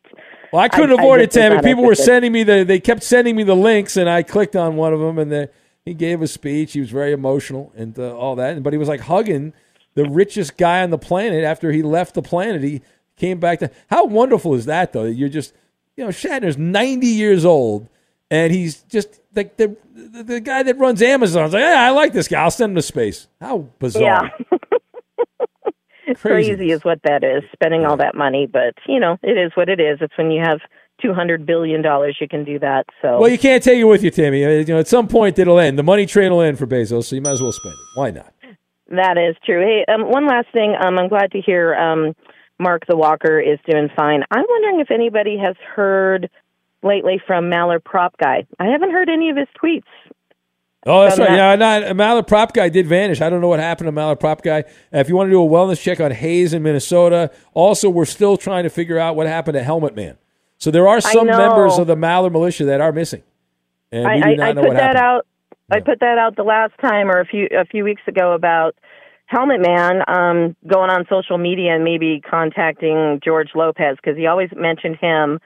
[0.52, 1.62] Well, I couldn't I avoid it, Tammy.
[1.62, 4.76] People were sending me the they kept sending me the links, and I clicked on
[4.76, 5.50] one of them, and the,
[5.86, 6.73] he gave a speech.
[6.73, 9.54] He was very emotional and uh, all that, but he was like hugging
[9.93, 12.62] the richest guy on the planet after he left the planet.
[12.63, 12.82] He
[13.15, 15.06] came back to how wonderful is that though?
[15.06, 15.54] You're just
[15.97, 17.89] you know Shatner's ninety years old,
[18.31, 21.51] and he's just like the the, the guy that runs Amazon.
[21.51, 22.41] Like, yeah, I like this guy.
[22.41, 23.27] I'll send him to space.
[23.41, 24.01] How bizarre!
[24.01, 24.29] Yeah.
[26.15, 26.55] Crazy.
[26.55, 27.43] crazy is what that is.
[27.51, 29.97] Spending all that money, but you know it is what it is.
[29.99, 30.60] It's when you have
[31.01, 32.86] two hundred billion dollars, you can do that.
[33.01, 34.45] So Well, you can't take it with you, Tammy.
[34.45, 35.77] Uh, You know, at some point it'll end.
[35.77, 37.99] The money train will end for Bezos, so you might as well spend it.
[37.99, 38.33] Why not?
[38.89, 39.60] That is true.
[39.62, 40.75] Hey, um, one last thing.
[40.81, 42.15] Um, I'm glad to hear um,
[42.60, 44.24] Mark the Walker is doing fine.
[44.32, 46.30] I'm wondering if anybody has heard
[46.84, 48.46] lately from Maller Prop Guy.
[48.60, 49.84] I haven't heard any of his tweets.
[50.86, 51.30] Oh, that's right.
[51.30, 53.22] that- Yeah, not, Prop Guy did vanish.
[53.22, 54.60] I don't know what happened to Prop Guy.
[54.62, 58.06] Uh, if you want to do a wellness check on Hayes in Minnesota, also we're
[58.06, 60.17] still trying to figure out what happened to Helmet Man.
[60.60, 63.22] So there are some members of the Maller militia that are missing,
[63.91, 64.98] and we I, do I, not I know put what that happened.
[65.04, 65.28] out.
[65.70, 68.76] I put that out the last time or a few a few weeks ago about
[69.28, 74.50] Helmet Man um, going on social media and maybe contacting George Lopez because he always
[74.56, 75.40] mentioned him.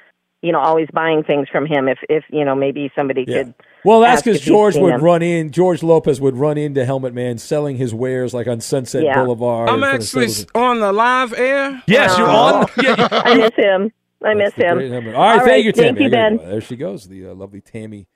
[0.43, 1.87] You know, always buying things from him.
[1.87, 3.53] If if you know maybe somebody could.
[3.85, 5.01] Well, that's ask because George would him.
[5.01, 5.51] run in.
[5.51, 9.23] George Lopez would run into Helmet Man selling his wares like on Sunset Yeah.
[9.23, 9.69] Boulevard.
[9.69, 11.83] I'm actually on the live air.
[11.85, 12.65] Yes, you're on.
[12.77, 13.91] I miss him.
[14.23, 14.77] I miss him.
[14.77, 15.15] Great number.
[15.15, 15.99] All right, thank you, Tammy.
[15.99, 16.37] Thank you, I Ben.
[16.37, 18.07] There she goes, the uh, lovely Tammy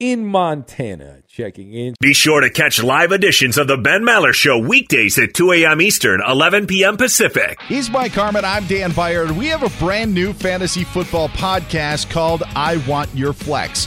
[0.00, 1.94] in Montana checking in.
[2.00, 5.80] Be sure to catch live editions of the Ben Maller Show weekdays at 2 a.m.
[5.80, 6.96] Eastern, 11 p.m.
[6.96, 7.60] Pacific.
[7.62, 8.44] He's Mike Harmon.
[8.44, 9.32] I'm Dan Beyer.
[9.32, 13.86] We have a brand new fantasy football podcast called I Want Your Flex.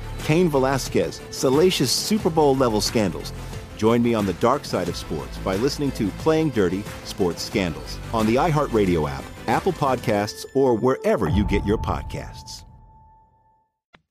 [0.23, 3.33] Cain Velasquez, salacious Super Bowl level scandals.
[3.77, 7.97] Join me on the dark side of sports by listening to Playing Dirty Sports Scandals
[8.13, 12.63] on the iHeartRadio app, Apple Podcasts, or wherever you get your podcasts.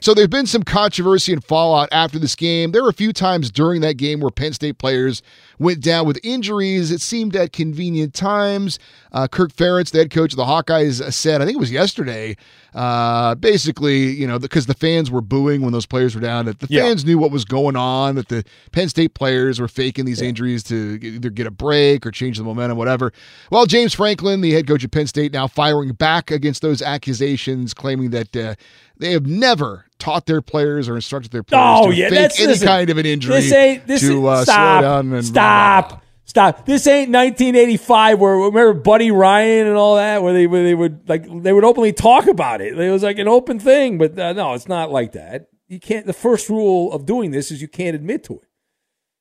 [0.03, 2.73] So there's been some controversy and fallout after this game.
[2.73, 5.23] There were a few times during that game where Penn State players
[5.61, 6.91] went down with injuries.
[6.91, 8.79] It seemed at convenient times.
[9.13, 12.37] Uh, Kirk Ferentz, the head coach of the Hawkeyes, said, I think it was yesterday,
[12.75, 16.61] uh, basically, you know, because the fans were booing when those players were down, that
[16.61, 16.83] the Yeah.
[16.83, 18.43] fans knew what was going on, that the
[18.73, 22.45] Penn State players were faking these injuries to either get a break or change the
[22.45, 23.13] momentum, whatever.
[23.51, 27.75] Well, James Franklin, the head coach of Penn State, now firing back against those accusations,
[27.75, 28.55] claiming that uh,
[28.99, 32.49] they have never taught their players or instructed their players Oh to yeah, fake any
[32.49, 36.03] listen, kind of an injury This ain't this to uh, stop, slow down and stop,
[36.25, 36.67] stop.
[36.67, 41.09] This ain't 1985 where remember Buddy Ryan and all that where they where they would
[41.09, 42.79] like they would openly talk about it.
[42.79, 45.49] It was like an open thing, but uh, no, it's not like that.
[45.69, 46.07] You can't.
[46.07, 48.49] The first rule of doing this is you can't admit to it.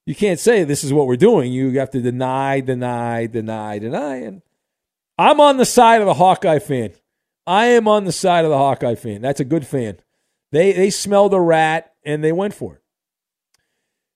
[0.07, 1.51] You can't say this is what we're doing.
[1.53, 4.15] You have to deny, deny, deny, deny.
[4.15, 4.41] And
[5.19, 6.93] I'm on the side of the Hawkeye fan.
[7.45, 9.21] I am on the side of the Hawkeye fan.
[9.21, 9.99] That's a good fan.
[10.51, 12.81] They they smelled a rat and they went for it.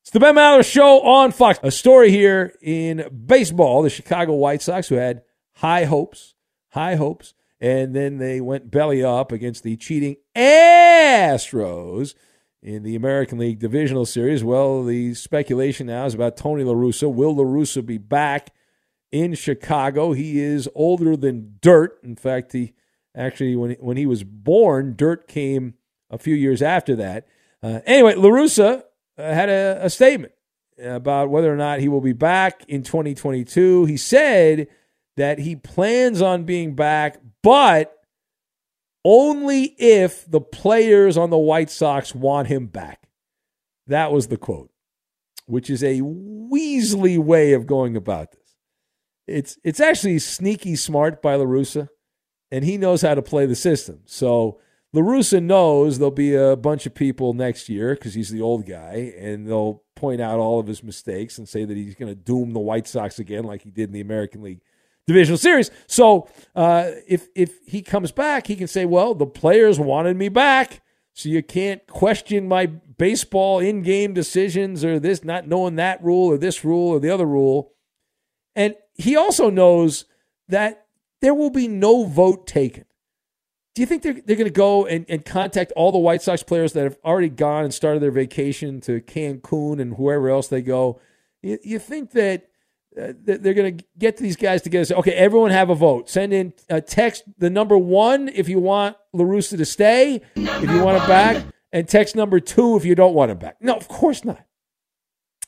[0.01, 1.59] It's the Ben Maller Show on Fox.
[1.63, 5.23] A story here in baseball: the Chicago White Sox, who had
[5.53, 6.35] high hopes,
[6.69, 12.15] high hopes, and then they went belly up against the cheating Astros
[12.61, 14.43] in the American League Divisional Series.
[14.43, 17.13] Well, the speculation now is about Tony La Russa.
[17.13, 18.53] Will La Russa be back
[19.11, 20.13] in Chicago?
[20.13, 21.99] He is older than dirt.
[22.03, 22.73] In fact, he
[23.15, 25.75] actually when when he was born, dirt came
[26.13, 27.27] a few years after that.
[27.61, 28.83] Uh, anyway, La Russa
[29.17, 30.33] uh, had a, a statement
[30.79, 33.85] about whether or not he will be back in 2022.
[33.85, 34.67] He said
[35.17, 37.99] that he plans on being back, but
[39.03, 43.09] only if the players on the White Sox want him back.
[43.87, 44.71] That was the quote,
[45.45, 48.39] which is a Weasley way of going about this.
[49.25, 51.89] It's it's actually sneaky smart by LaRussa,
[52.51, 54.01] and he knows how to play the system.
[54.05, 54.59] So
[54.93, 59.13] LaRussa knows there'll be a bunch of people next year because he's the old guy,
[59.17, 62.53] and they'll point out all of his mistakes and say that he's going to doom
[62.53, 64.61] the White Sox again like he did in the American League
[65.07, 65.71] divisional series.
[65.87, 70.29] So uh, if if he comes back, he can say, "Well, the players wanted me
[70.29, 70.81] back,
[71.13, 76.37] so you can't question my baseball in-game decisions or this not knowing that rule or
[76.37, 77.73] this rule or the other rule."
[78.55, 80.05] And he also knows
[80.49, 80.85] that
[81.21, 82.85] there will be no vote taken.
[83.75, 86.43] Do you think they're, they're going to go and, and contact all the White Sox
[86.43, 90.61] players that have already gone and started their vacation to Cancun and wherever else they
[90.61, 90.99] go?
[91.41, 92.49] You, you think that
[92.99, 96.07] uh, they're going to get these guys together say, okay, everyone have a vote.
[96.07, 100.83] Send in a text the number one if you want LaRussa to stay, if you
[100.83, 103.57] want him back, and text number two if you don't want him back.
[103.59, 104.45] No, of course not.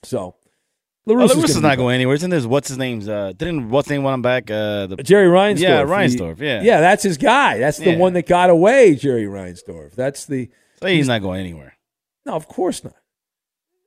[0.02, 0.36] So
[1.08, 2.16] La Oh, Russa's La Russa's gonna not going anywhere.
[2.16, 3.08] Isn't this what's his name's?
[3.08, 4.50] Uh, didn't what's his name want him back?
[4.50, 5.60] Uh, the, Jerry Reinsdorf.
[5.60, 6.40] Yeah, Reinsdorf.
[6.40, 7.60] Yeah, yeah, that's his guy.
[7.60, 7.98] That's the Yeah.
[7.98, 9.94] one that got away, Jerry Reinsdorf.
[9.94, 10.50] That's the.
[10.82, 11.78] So he's not going anywhere.
[12.26, 12.96] No, of course not.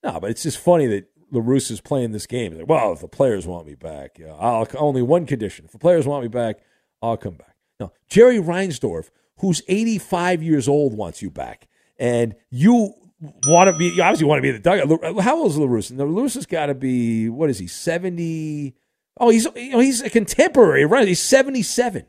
[0.04, 2.56] No, but it's just funny that LaRussa's playing this game.
[2.56, 5.64] Like, well, if the players want me back, yeah, I'll only one condition.
[5.64, 6.58] If the players want me back,
[7.02, 7.56] I'll come back.
[7.80, 11.66] No, Jerry Reinsdorf, who's 85 years old, wants you back.
[11.98, 15.22] And you want to be, you obviously want to be in the dugout.
[15.22, 15.92] How old is LaRussa?
[15.92, 18.74] Now, LaRussa's got to be, what is he, 70?
[19.18, 21.08] Oh, he's, you know, he's a contemporary, right?
[21.08, 22.06] He's 77.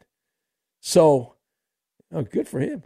[0.82, 1.36] So,
[2.14, 2.84] oh, good for him.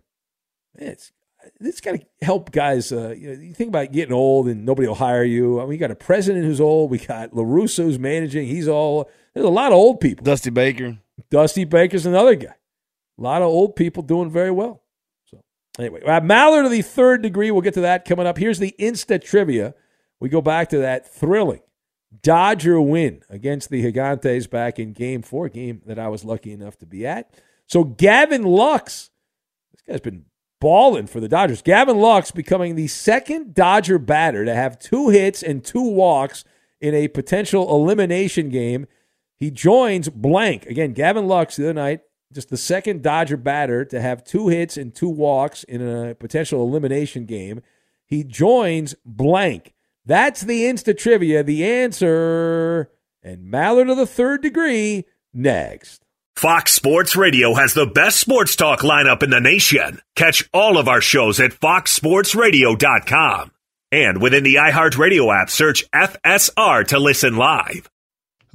[0.78, 1.11] Man, it's
[1.59, 2.91] it's got to help guys.
[2.91, 5.59] Uh, you, know, you think about getting old and nobody will hire you.
[5.59, 6.91] I mean, you got a president who's old.
[6.91, 8.47] We got Larusso who's managing.
[8.47, 9.09] He's all.
[9.34, 10.24] There's a lot of old people.
[10.24, 10.97] Dusty Baker.
[11.30, 12.55] Dusty Baker's another guy.
[13.17, 14.82] A lot of old people doing very well.
[15.80, 17.49] Anyway, uh, Maller of the third degree.
[17.51, 18.38] We'll get to that coming up.
[18.38, 19.74] Here's the Insta trivia.
[20.19, 21.61] We go back to that thrilling
[22.21, 26.78] Dodger win against the Gigantes back in Game Four, game that I was lucky enough
[26.80, 27.34] to be at.
[27.65, 29.09] So Gavin Lux,
[29.71, 30.26] this guy's been
[30.59, 31.61] balling for the Dodgers.
[31.61, 36.43] Gavin Lux becoming the second Dodger batter to have two hits and two walks
[36.80, 38.86] in a potential elimination game.
[39.36, 40.65] He joins blank.
[40.65, 42.01] Again, Gavin Lux the other night,
[42.34, 46.61] just the second Dodger batter to have two hits and two walks in a potential
[46.61, 47.61] elimination game.
[48.05, 49.73] He joins blank.
[50.05, 51.43] That's the Insta trivia.
[51.43, 56.03] The answer and Maller of the third degree next.
[56.36, 59.99] Fox Sports Radio has the best sports talk lineup in the nation.
[60.15, 63.51] Catch all of our shows at foxsportsradio.com.
[63.91, 67.88] And within the iHeartRadio app, search FSR to listen live.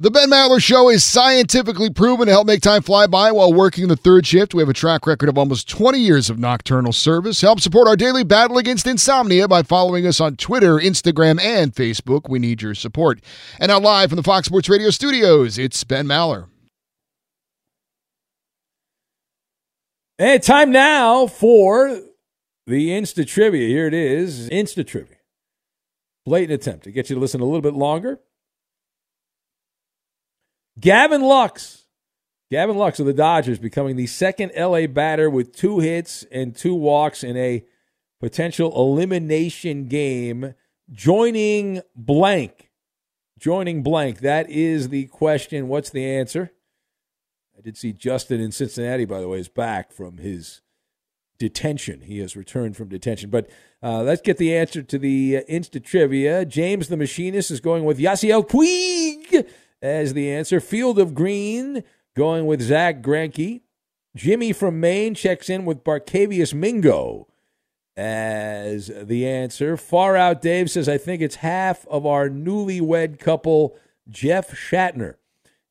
[0.01, 3.89] The Ben Maller Show is scientifically proven to help make time fly by while working
[3.89, 4.53] the third shift.
[4.53, 7.41] We have a track record of almost 20 years of nocturnal service.
[7.41, 12.29] Help support our daily battle against insomnia by following us on Twitter, Instagram, and Facebook.
[12.29, 13.19] We need your support.
[13.59, 16.47] And now, live from the Fox Sports Radio studios, it's Ben Maller.
[20.17, 21.99] And time now for
[22.65, 23.67] the Insta Trivia.
[23.67, 25.17] Here it is Insta Trivia.
[26.25, 28.21] Blatant attempt to get you to listen a little bit longer.
[30.79, 31.85] Gavin Lux.
[32.51, 36.73] Gavin Lux of the Dodgers becoming the second LA batter with two hits and two
[36.73, 37.63] walks in a
[38.19, 40.55] potential elimination game,
[40.91, 42.71] joining blank.
[43.37, 44.19] Joining blank.
[44.19, 45.67] That is the question.
[45.67, 46.51] What's the answer?
[47.57, 50.61] I did see Justin in Cincinnati, by the way, is back from his
[51.37, 52.01] detention.
[52.01, 53.29] He has returned from detention.
[53.29, 53.49] But
[53.81, 56.45] uh, let's get the answer to the uh, Insta trivia.
[56.45, 59.47] James the Machinist is going with Yasiel Puig
[59.81, 60.59] as the answer.
[60.59, 61.83] Field of Green
[62.15, 63.61] going with Zach Greinke.
[64.15, 67.27] Jimmy from Maine checks in with Barkevious Mingo
[67.95, 69.77] as the answer.
[69.77, 73.77] Far Out Dave says, I think it's half of our newlywed couple,
[74.09, 75.15] Jeff Shatner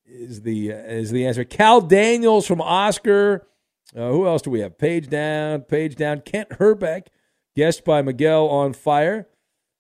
[0.09, 1.45] is the uh, is the answer.
[1.45, 3.47] Cal Daniels from Oscar.
[3.97, 4.79] Uh, who else do we have?
[4.79, 6.21] Page down, page down.
[6.21, 7.07] Kent Hrbek,
[7.57, 9.29] guest by Miguel on Fire.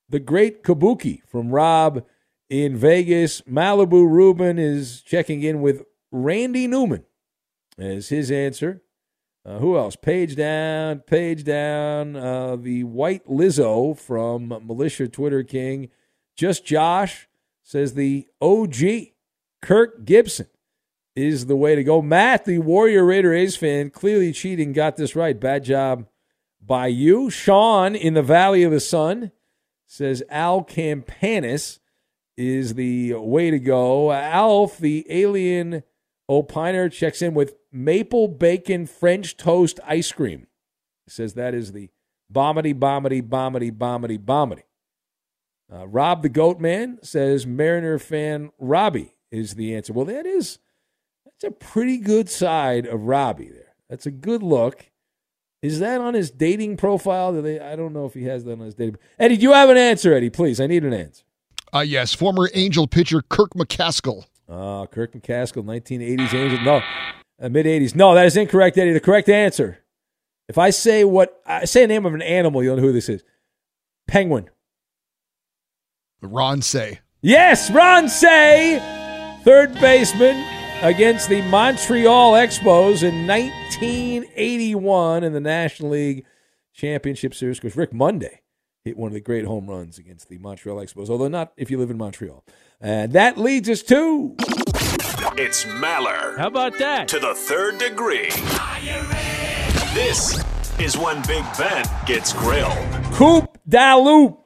[0.08, 2.04] The Great Kabuki from Rob
[2.48, 3.40] in Vegas.
[3.42, 7.04] Malibu Ruben is checking in with Randy Newman
[7.78, 8.82] as his answer.
[9.44, 9.96] Uh, who else?
[9.96, 12.16] Page down, page down.
[12.16, 15.88] Uh, the White Lizzo from Militia Twitter King.
[16.36, 17.28] Just Josh
[17.62, 18.76] says the OG.
[19.60, 20.48] Kirk Gibson
[21.16, 22.00] is the way to go.
[22.00, 25.38] Matt, the Warrior Raider A's fan, clearly cheating, got this right.
[25.38, 26.06] Bad job
[26.64, 27.30] by you.
[27.30, 29.32] Sean in the Valley of the Sun
[29.86, 31.78] says Al Campanis
[32.38, 34.12] is the way to go.
[34.12, 35.82] Alf, the alien
[36.30, 40.46] opiner, checks in with maple bacon French toast ice cream.
[41.04, 41.90] He Says that is the
[42.32, 44.62] bombity, bombity, bombity, bombity, bombity.
[45.70, 49.92] Uh, Rob the Goat Man says Mariner fan Robbie is the answer.
[49.92, 50.60] Well, that is
[51.24, 53.74] that's a pretty good side of Robbie there.
[53.90, 54.86] That's a good look.
[55.60, 57.32] Is that on his dating profile?
[57.32, 58.98] Do they, I don't know if he has that on his dating.
[59.18, 60.30] Eddie, do you have an answer, Eddie?
[60.30, 61.24] Please, I need an answer.
[61.74, 64.24] Uh, yes, former Angel pitcher Kirk McCaskill.
[64.48, 66.60] Uh, Kirk McCaskill, 1980s Angel.
[66.62, 66.82] No,
[67.40, 67.94] uh, mid 80s.
[67.94, 68.92] No, that is incorrect, Eddie.
[68.92, 69.78] The correct answer.
[70.48, 73.08] If I say what I say, a name of an animal, you'll know who this
[73.08, 73.22] is.
[74.06, 74.48] Penguin.
[76.22, 77.00] Ron Cey.
[77.20, 78.80] Yes, Ron Cey,
[79.44, 80.42] third baseman
[80.82, 86.24] against the Montreal Expos in 1981 in the National League
[86.72, 87.58] Championship Series.
[87.58, 88.40] Because Rick Monday
[88.88, 91.78] hit one of the great home runs against the Montreal Expos, although not if you
[91.78, 92.42] live in Montreal.
[92.80, 94.34] And that leads us to.
[95.36, 96.38] It's Maller.
[96.38, 97.06] How about that?
[97.08, 98.30] To the third degree.
[99.92, 100.42] This
[100.80, 102.78] is when Big Ben gets grilled.
[103.12, 104.38] Coop da Loop.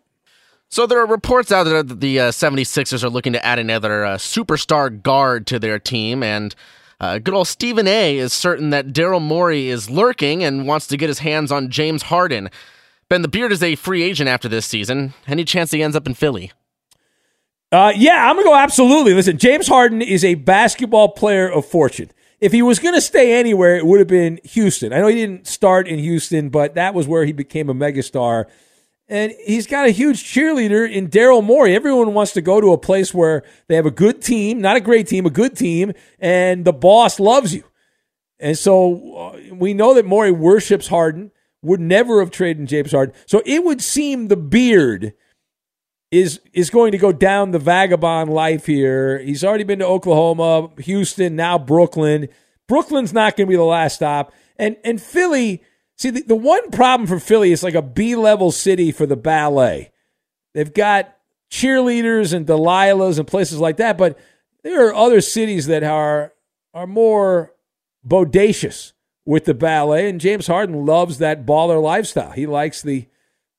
[0.69, 4.05] So there are reports out there that the uh, 76ers are looking to add another
[4.05, 6.55] uh, superstar guard to their team, and
[6.99, 10.97] uh, good old Stephen A is certain that Daryl Morey is lurking and wants to
[10.97, 12.49] get his hands on James Harden.
[13.13, 15.13] Ben, the Beard is a free agent after this season.
[15.27, 16.51] Any chance he ends up in Philly?
[17.71, 19.13] Uh, yeah, I'm gonna go absolutely.
[19.13, 22.11] Listen, James Harden is a basketball player of fortune.
[22.41, 24.95] If he was going to stay anywhere, it would have been Houston.
[24.95, 28.47] I know he didn't start in Houston, but that was where he became a megastar.
[29.09, 31.77] And he's got a huge cheerleader in Daryl Morey.
[31.77, 34.81] Everyone wants to go to a place where they have a good team, not a
[34.81, 37.65] great team, a good team, and the boss loves you.
[38.41, 41.31] And so uh, we know that Morey worships Harden,
[41.63, 43.15] would never have traded James Harden.
[43.27, 45.15] So it would seem the beard
[46.11, 49.19] is is going to go down the vagabond life here.
[49.19, 52.29] He's already been to Oklahoma, Houston, now Brooklyn.
[52.69, 54.33] Brooklyn's not going to be the last stop.
[54.57, 55.63] And and Philly,
[55.97, 59.91] see the, the one problem for Philly is like a B-level city for the ballet.
[60.53, 61.17] They've got
[61.51, 64.19] cheerleaders and Delilahs and places like that, but
[64.63, 66.35] there are other cities that are
[66.75, 67.55] are more
[68.07, 68.93] bodacious
[69.25, 72.33] with the ballet and James Harden loves that baller lifestyle.
[72.33, 73.07] He likes the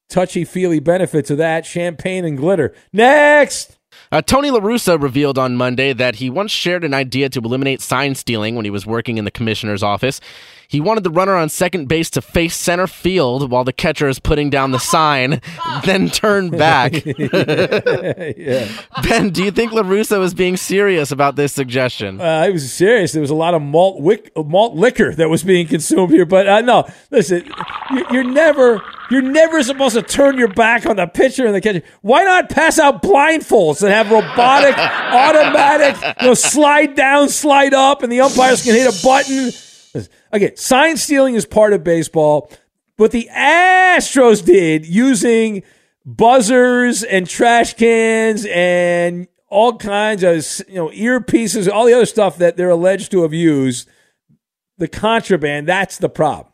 [0.10, 2.74] touchy feely benefits of that champagne and glitter.
[2.92, 3.78] Next.
[4.12, 7.82] Uh, Tony La Russa revealed on Monday that he once shared an idea to eliminate
[7.82, 10.20] sign stealing when he was working in the commissioner's office.
[10.74, 14.18] He wanted the runner on second base to face center field while the catcher is
[14.18, 15.40] putting down the sign,
[15.86, 16.94] then turn back.
[17.06, 18.68] yeah.
[19.04, 22.20] Ben, do you think La Russa was being serious about this suggestion?
[22.20, 23.12] Uh, I was serious.
[23.12, 26.48] There was a lot of malt wick, malt liquor that was being consumed here, but
[26.48, 26.90] uh, no.
[27.12, 27.48] Listen,
[27.92, 31.62] you, you're never you're never supposed to turn your back on the pitcher and the
[31.62, 31.84] catcher.
[32.02, 38.02] Why not pass out blindfolds and have robotic, automatic, you know, slide down, slide up,
[38.02, 39.52] and the umpires can hit a button?
[40.32, 42.52] Again, sign stealing is part of baseball.
[42.98, 45.64] What the Astros did using
[46.06, 52.38] buzzers and trash cans and all kinds of you know earpieces, all the other stuff
[52.38, 53.88] that they're alleged to have used,
[54.78, 56.54] the contraband, that's the problem.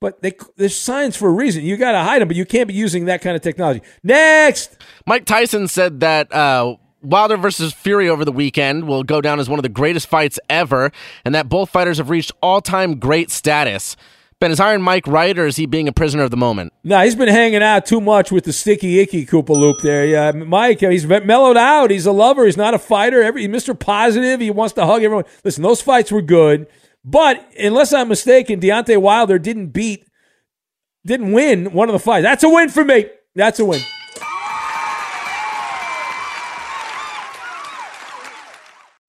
[0.00, 1.64] But they, there's signs for a reason.
[1.64, 3.82] You got to hide them, but you can't be using that kind of technology.
[4.02, 4.76] Next,
[5.06, 9.48] Mike Tyson said that uh, Wilder versus Fury over the weekend will go down as
[9.48, 10.90] one of the greatest fights ever,
[11.24, 13.96] and that both fighters have reached all-time great status.
[14.40, 16.72] Ben, is Iron Mike right, or is he being a prisoner of the moment?
[16.84, 20.06] No, he's been hanging out too much with the sticky icky Koopa Loop there.
[20.06, 21.90] Yeah, Mike, he's mellowed out.
[21.90, 22.44] He's a lover.
[22.44, 23.20] He's not a fighter.
[23.20, 23.76] Every, Mr.
[23.76, 24.38] Positive.
[24.38, 25.24] He wants to hug everyone.
[25.42, 26.68] Listen, those fights were good.
[27.04, 30.06] But unless I'm mistaken, Deontay Wilder didn't beat,
[31.04, 32.22] didn't win one of the fights.
[32.22, 33.06] That's a win for me.
[33.34, 33.80] That's a win.